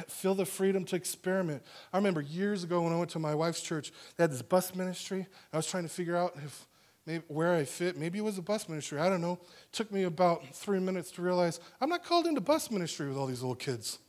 [0.08, 1.62] Feel the freedom to experiment.
[1.92, 4.74] I remember years ago when I went to my wife's church, they had this bus
[4.74, 5.28] ministry.
[5.52, 6.66] I was trying to figure out if
[7.12, 7.98] maybe where I fit.
[7.98, 8.98] Maybe it was a bus ministry.
[8.98, 9.34] I don't know.
[9.34, 13.18] It took me about three minutes to realize I'm not called into bus ministry with
[13.18, 14.00] all these little kids.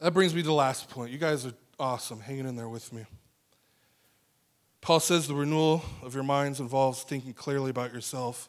[0.00, 1.12] That brings me to the last point.
[1.12, 3.04] You guys are awesome, hanging in there with me.
[4.80, 8.48] Paul says the renewal of your minds involves thinking clearly about yourself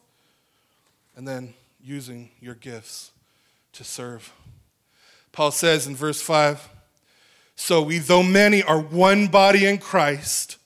[1.14, 3.12] and then using your gifts
[3.74, 4.32] to serve.
[5.30, 6.68] Paul says in verse 5
[7.54, 10.58] So we, though many, are one body in Christ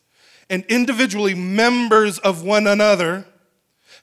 [0.48, 3.26] and individually members of one another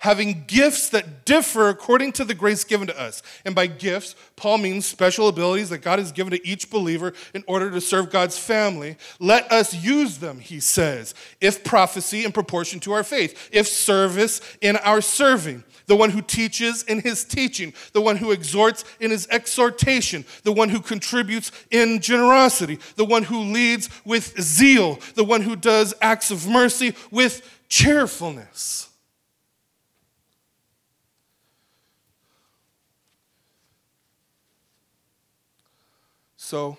[0.03, 3.23] having gifts that differ according to the grace given to us.
[3.45, 7.41] And by gifts, Paul means special abilities that God has given to each believer in
[7.47, 8.97] order to serve God's family.
[9.21, 14.41] Let us use them, he says, if prophecy in proportion to our faith, if service
[14.59, 19.11] in our serving the one who teaches in his teaching, the one who exhorts in
[19.11, 25.23] his exhortation, the one who contributes in generosity, the one who leads with zeal, the
[25.23, 28.89] one who does acts of mercy with cheerfulness.
[36.38, 36.77] So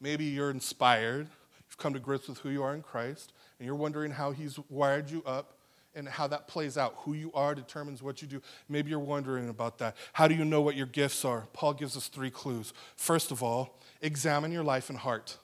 [0.00, 1.28] maybe you're inspired,
[1.68, 4.58] you've come to grips with who you are in Christ, and you're wondering how He's
[4.68, 5.56] wired you up
[5.94, 6.94] and how that plays out.
[6.98, 8.42] Who you are determines what you do.
[8.68, 9.96] Maybe you're wondering about that.
[10.12, 11.46] How do you know what your gifts are?
[11.52, 12.72] Paul gives us three clues.
[12.96, 15.36] First of all, examine your life and heart.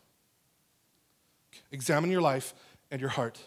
[1.70, 2.54] Examine your life
[2.90, 3.40] and your heart.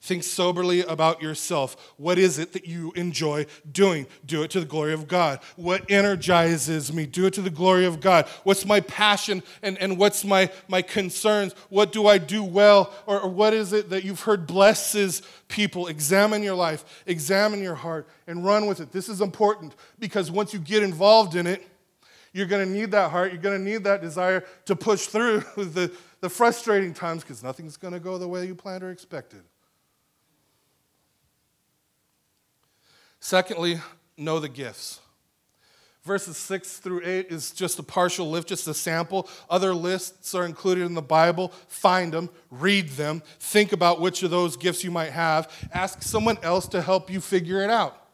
[0.00, 1.92] Think soberly about yourself.
[1.96, 4.06] What is it that you enjoy doing?
[4.24, 5.40] Do it to the glory of God.
[5.56, 7.04] What energizes me?
[7.04, 8.26] Do it to the glory of God.
[8.44, 11.52] What's my passion and, and what's my, my concerns?
[11.68, 12.92] What do I do well?
[13.06, 15.88] Or, or what is it that you've heard blesses people?
[15.88, 18.92] Examine your life, examine your heart, and run with it.
[18.92, 21.66] This is important because once you get involved in it,
[22.32, 23.32] you're going to need that heart.
[23.32, 27.76] You're going to need that desire to push through the, the frustrating times because nothing's
[27.76, 29.42] going to go the way you planned or expected.
[33.20, 33.80] Secondly,
[34.16, 35.00] know the gifts.
[36.04, 39.28] Verses 6 through 8 is just a partial list, just a sample.
[39.50, 41.48] Other lists are included in the Bible.
[41.66, 45.52] Find them, read them, think about which of those gifts you might have.
[45.72, 48.08] Ask someone else to help you figure it out.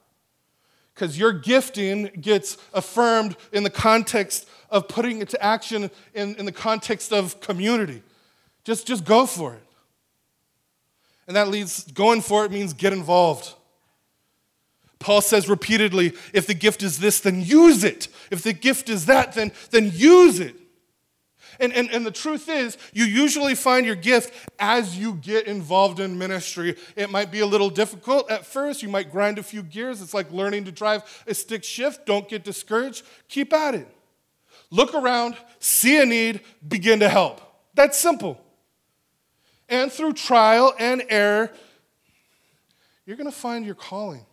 [0.93, 6.47] Because your gifting gets affirmed in the context of putting it to action in, in
[6.47, 8.03] the context of community.
[8.65, 9.63] Just, just go for it.
[11.27, 13.55] And that leads, going for it means get involved.
[15.05, 18.09] Paul says repeatedly if the gift is this, then use it.
[18.31, 20.57] If the gift is that, then, then use it.
[21.61, 26.01] And, and, and the truth is, you usually find your gift as you get involved
[26.01, 26.77] in ministry.
[26.97, 28.83] It might be a little difficult at first.
[28.83, 30.01] You might grind a few gears.
[30.01, 32.07] It's like learning to drive a stick shift.
[32.07, 33.05] Don't get discouraged.
[33.29, 33.89] Keep at it.
[34.71, 37.43] Look around, see a need, begin to help.
[37.75, 38.41] That's simple.
[39.69, 41.51] And through trial and error,
[43.05, 44.25] you're going to find your calling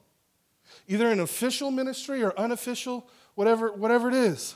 [0.92, 4.56] either an official ministry or unofficial, whatever, whatever it is.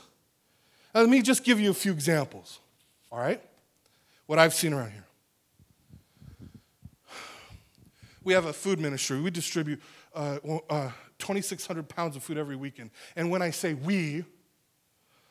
[0.94, 2.60] Now, let me just give you a few examples,
[3.10, 3.42] all right?
[4.26, 5.04] What I've seen around here.
[8.22, 9.18] We have a food ministry.
[9.20, 9.80] We distribute
[10.14, 12.90] uh, uh, 2,600 pounds of food every weekend.
[13.14, 14.22] And when I say we,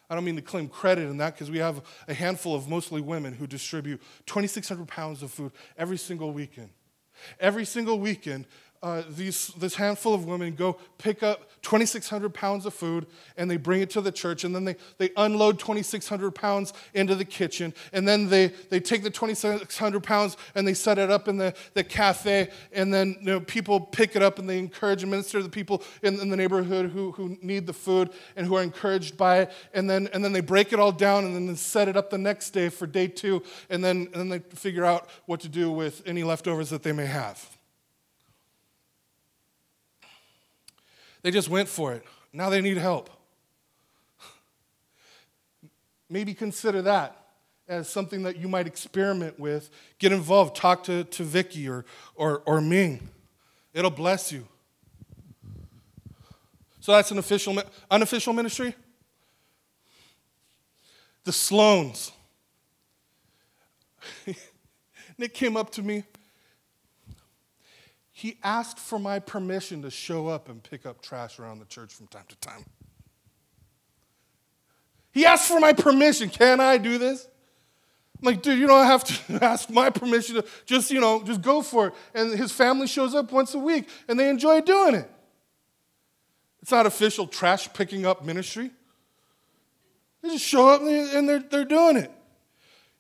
[0.10, 3.02] I don't mean to claim credit in that because we have a handful of mostly
[3.02, 6.70] women who distribute 2,600 pounds of food every single weekend.
[7.40, 8.46] Every single weekend,
[8.86, 13.58] uh, these, this handful of women go pick up 2,600 pounds of food and they
[13.58, 17.74] bring it to the church and then they, they unload 2,600 pounds into the kitchen
[17.94, 21.52] and then they, they take the 2,600 pounds and they set it up in the,
[21.74, 25.40] the cafe and then you know, people pick it up and they encourage and minister
[25.40, 28.62] to the people in, in the neighborhood who, who need the food and who are
[28.62, 31.88] encouraged by it and then, and then they break it all down and then set
[31.88, 35.10] it up the next day for day two and then, and then they figure out
[35.26, 37.55] what to do with any leftovers that they may have.
[41.26, 42.04] They just went for it.
[42.32, 43.10] Now they need help.
[46.08, 47.18] maybe consider that
[47.68, 49.72] as something that you might experiment with.
[49.98, 50.56] Get involved.
[50.56, 53.10] Talk to, to Vicky or, or, or Ming.
[53.74, 54.48] It'll bless you.
[56.80, 57.60] So that's an official,
[57.90, 58.76] unofficial ministry.
[61.24, 62.12] The Sloans.
[65.18, 66.04] Nick came up to me.
[68.18, 71.94] He asked for my permission to show up and pick up trash around the church
[71.94, 72.64] from time to time.
[75.12, 76.30] He asked for my permission.
[76.30, 77.28] Can I do this?
[78.18, 81.42] I'm like, dude, you don't have to ask my permission to just, you know, just
[81.42, 81.94] go for it.
[82.14, 85.12] And his family shows up once a week and they enjoy doing it.
[86.62, 88.72] It's not official trash picking up ministry.
[90.22, 92.12] They just show up and they're, they're doing it.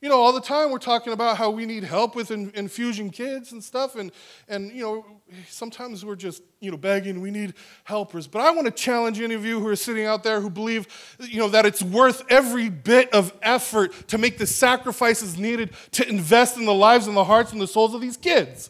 [0.05, 3.09] You know, all the time we're talking about how we need help with in, infusion
[3.09, 4.11] kids and stuff, and,
[4.47, 5.03] and, you know,
[5.47, 8.27] sometimes we're just, you know, begging, we need helpers.
[8.27, 10.85] But I want to challenge any of you who are sitting out there who believe,
[11.19, 16.07] you know, that it's worth every bit of effort to make the sacrifices needed to
[16.07, 18.69] invest in the lives and the hearts and the souls of these kids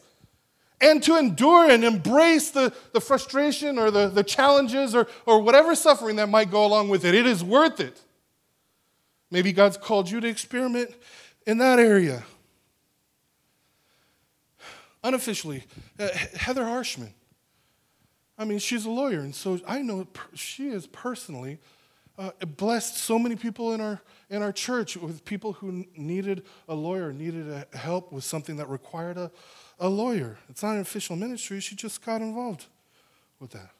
[0.79, 5.75] and to endure and embrace the, the frustration or the, the challenges or, or whatever
[5.75, 7.13] suffering that might go along with it.
[7.13, 8.04] It is worth it.
[9.35, 10.95] Maybe God's called you to experiment
[11.45, 12.23] in that area.
[15.03, 15.65] Unofficially,
[15.99, 16.07] uh,
[16.37, 17.11] Heather Harshman.
[18.37, 21.59] I mean, she's a lawyer, and so I know she has personally
[22.17, 26.73] uh, blessed so many people in our in our church with people who needed a
[26.73, 29.29] lawyer, needed a help with something that required a,
[29.81, 30.37] a lawyer.
[30.47, 31.59] It's not an official ministry.
[31.59, 32.67] She just got involved
[33.41, 33.74] with that.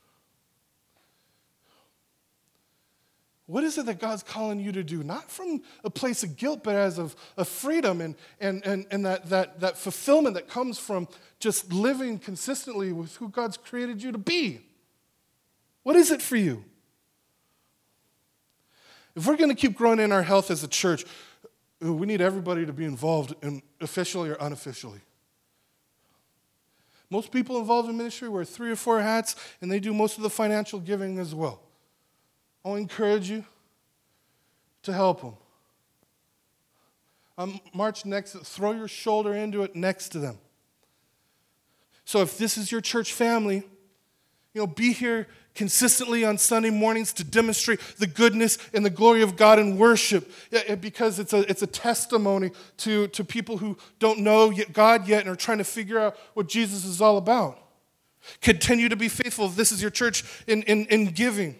[3.48, 5.04] What is it that God's calling you to do?
[5.04, 9.06] Not from a place of guilt, but as of, of freedom and, and, and, and
[9.06, 11.08] that, that, that fulfillment that comes from
[11.40, 14.62] just living consistently with who God's created you to be.
[15.84, 16.64] What is it for you?
[19.16, 21.06] If we're going to keep growing in our health as a church,
[21.80, 25.02] we need everybody to be involved in officially or unofficially.
[27.12, 30.24] Most people involved in ministry wear three or four hats, and they do most of
[30.24, 31.62] the financial giving as well.
[32.66, 33.46] I'll encourage you
[34.84, 35.34] to help them.
[37.38, 40.40] Um, march next, throw your shoulder into it next to them.
[42.06, 43.58] So if this is your church family,
[44.54, 49.22] you know, be here consistently on Sunday mornings to demonstrate the goodness and the glory
[49.22, 50.32] of God in worship
[50.82, 55.22] because it's a, it's a testimony to, to people who don't know yet God yet
[55.22, 57.60] and are trying to figure out what Jesus is all about.
[58.42, 61.56] Continue to be faithful if this is your church in, in, in giving.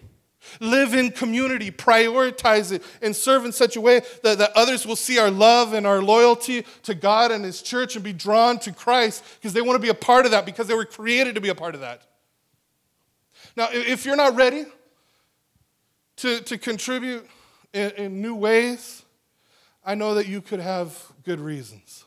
[0.60, 4.96] Live in community, prioritize it, and serve in such a way that, that others will
[4.96, 8.72] see our love and our loyalty to God and His church and be drawn to
[8.72, 11.40] Christ because they want to be a part of that because they were created to
[11.40, 12.02] be a part of that.
[13.56, 14.66] Now, if you're not ready
[16.16, 17.26] to, to contribute
[17.72, 19.04] in, in new ways,
[19.84, 22.05] I know that you could have good reasons.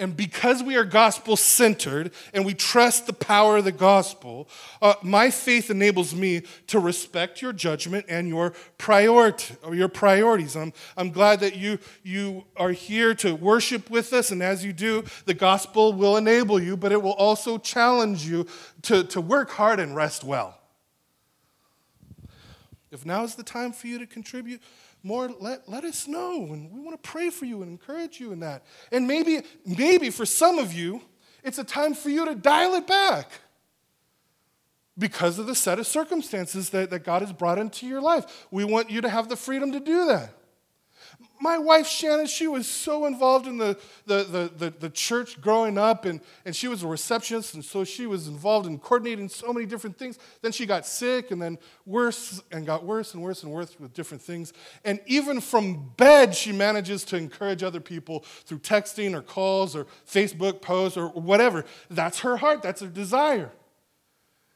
[0.00, 4.48] And because we are gospel centered and we trust the power of the gospel,
[4.80, 10.54] uh, my faith enables me to respect your judgment and your priority or your priorities.
[10.54, 14.72] I'm, I'm glad that you, you are here to worship with us, and as you
[14.72, 18.46] do, the gospel will enable you, but it will also challenge you
[18.82, 20.60] to, to work hard and rest well.
[22.90, 24.62] If now is the time for you to contribute,
[25.02, 26.52] more, let, let us know.
[26.52, 28.64] And we want to pray for you and encourage you in that.
[28.90, 31.00] And maybe, maybe for some of you,
[31.44, 33.30] it's a time for you to dial it back
[34.98, 38.46] because of the set of circumstances that, that God has brought into your life.
[38.50, 40.34] We want you to have the freedom to do that
[41.40, 45.78] my wife Shannon, she was so involved in the, the, the, the, the, church growing
[45.78, 49.52] up, and, and she was a receptionist, and so she was involved in coordinating so
[49.52, 50.18] many different things.
[50.42, 53.92] Then she got sick, and then worse, and got worse and worse and worse with
[53.92, 54.52] different things.
[54.84, 59.86] And even from bed, she manages to encourage other people through texting or calls or
[60.10, 61.64] Facebook posts or whatever.
[61.90, 63.52] That's her heart, that's her desire.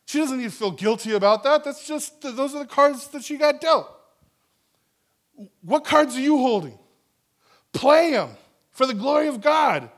[0.07, 1.65] She doesn't need to feel guilty about that.
[1.65, 3.89] That's just, those are the cards that she got dealt.
[5.63, 6.79] What cards are you holding?
[7.73, 8.31] Play them
[8.71, 9.91] for the glory of God.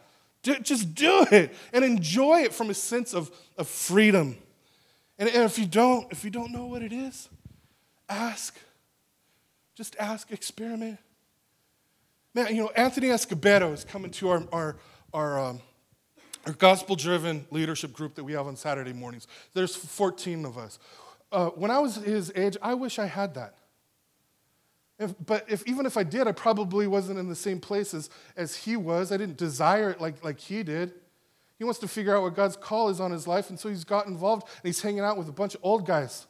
[0.42, 4.36] Just do it and enjoy it from a sense of, of freedom.
[5.18, 7.28] And, and if you don't, if you don't know what it is,
[8.08, 8.56] ask.
[9.74, 10.98] Just ask, experiment.
[12.34, 14.76] Man, you know, Anthony Escobedo is coming to our, our,
[15.12, 15.60] our, um,
[16.46, 19.26] our gospel driven leadership group that we have on Saturday mornings.
[19.54, 20.78] There's 14 of us.
[21.32, 23.54] Uh, when I was his age, I wish I had that.
[24.98, 28.10] If, but if, even if I did, I probably wasn't in the same place as,
[28.36, 29.10] as he was.
[29.10, 30.92] I didn't desire it like, like he did.
[31.58, 33.84] He wants to figure out what God's call is on his life, and so he's
[33.84, 36.26] got involved and he's hanging out with a bunch of old guys.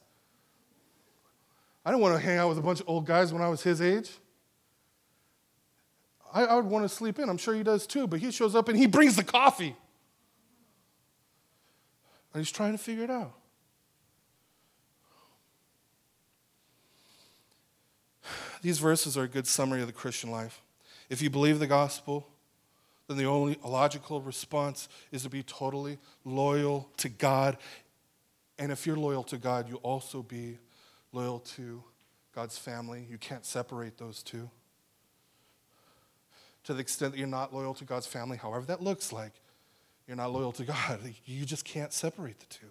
[1.84, 3.62] I didn't want to hang out with a bunch of old guys when I was
[3.62, 4.10] his age.
[6.32, 7.28] I, I would want to sleep in.
[7.28, 8.06] I'm sure he does too.
[8.06, 9.76] But he shows up and he brings the coffee.
[12.32, 13.34] And he's trying to figure it out.
[18.64, 20.62] These verses are a good summary of the Christian life.
[21.10, 22.26] If you believe the gospel,
[23.06, 27.58] then the only logical response is to be totally loyal to God.
[28.58, 30.56] And if you're loyal to God, you also be
[31.12, 31.84] loyal to
[32.34, 33.06] God's family.
[33.10, 34.48] You can't separate those two.
[36.62, 39.32] To the extent that you're not loyal to God's family, however that looks like,
[40.08, 41.00] you're not loyal to God.
[41.26, 42.68] You just can't separate the two.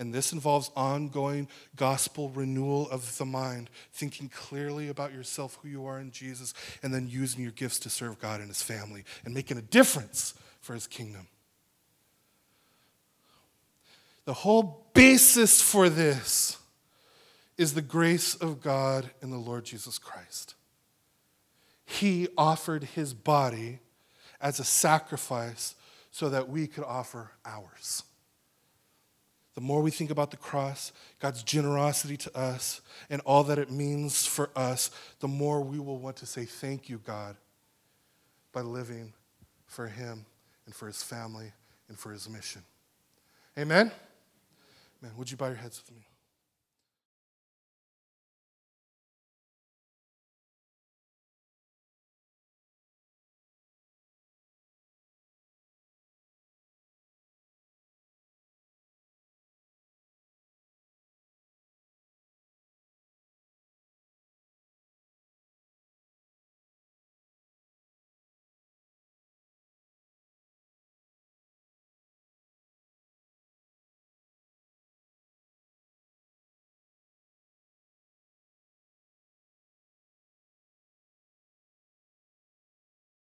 [0.00, 1.46] And this involves ongoing
[1.76, 6.92] gospel renewal of the mind, thinking clearly about yourself, who you are in Jesus, and
[6.92, 10.32] then using your gifts to serve God and His family and making a difference
[10.62, 11.28] for His kingdom.
[14.24, 16.56] The whole basis for this
[17.58, 20.54] is the grace of God in the Lord Jesus Christ.
[21.84, 23.80] He offered His body
[24.40, 25.74] as a sacrifice
[26.10, 28.04] so that we could offer ours.
[29.60, 32.80] The more we think about the cross, God's generosity to us,
[33.10, 36.88] and all that it means for us, the more we will want to say, Thank
[36.88, 37.36] you, God,
[38.54, 39.12] by living
[39.66, 40.24] for Him
[40.64, 41.52] and for His family
[41.90, 42.62] and for His mission.
[43.58, 43.92] Amen?
[45.02, 46.06] Man, would you bow your heads with me?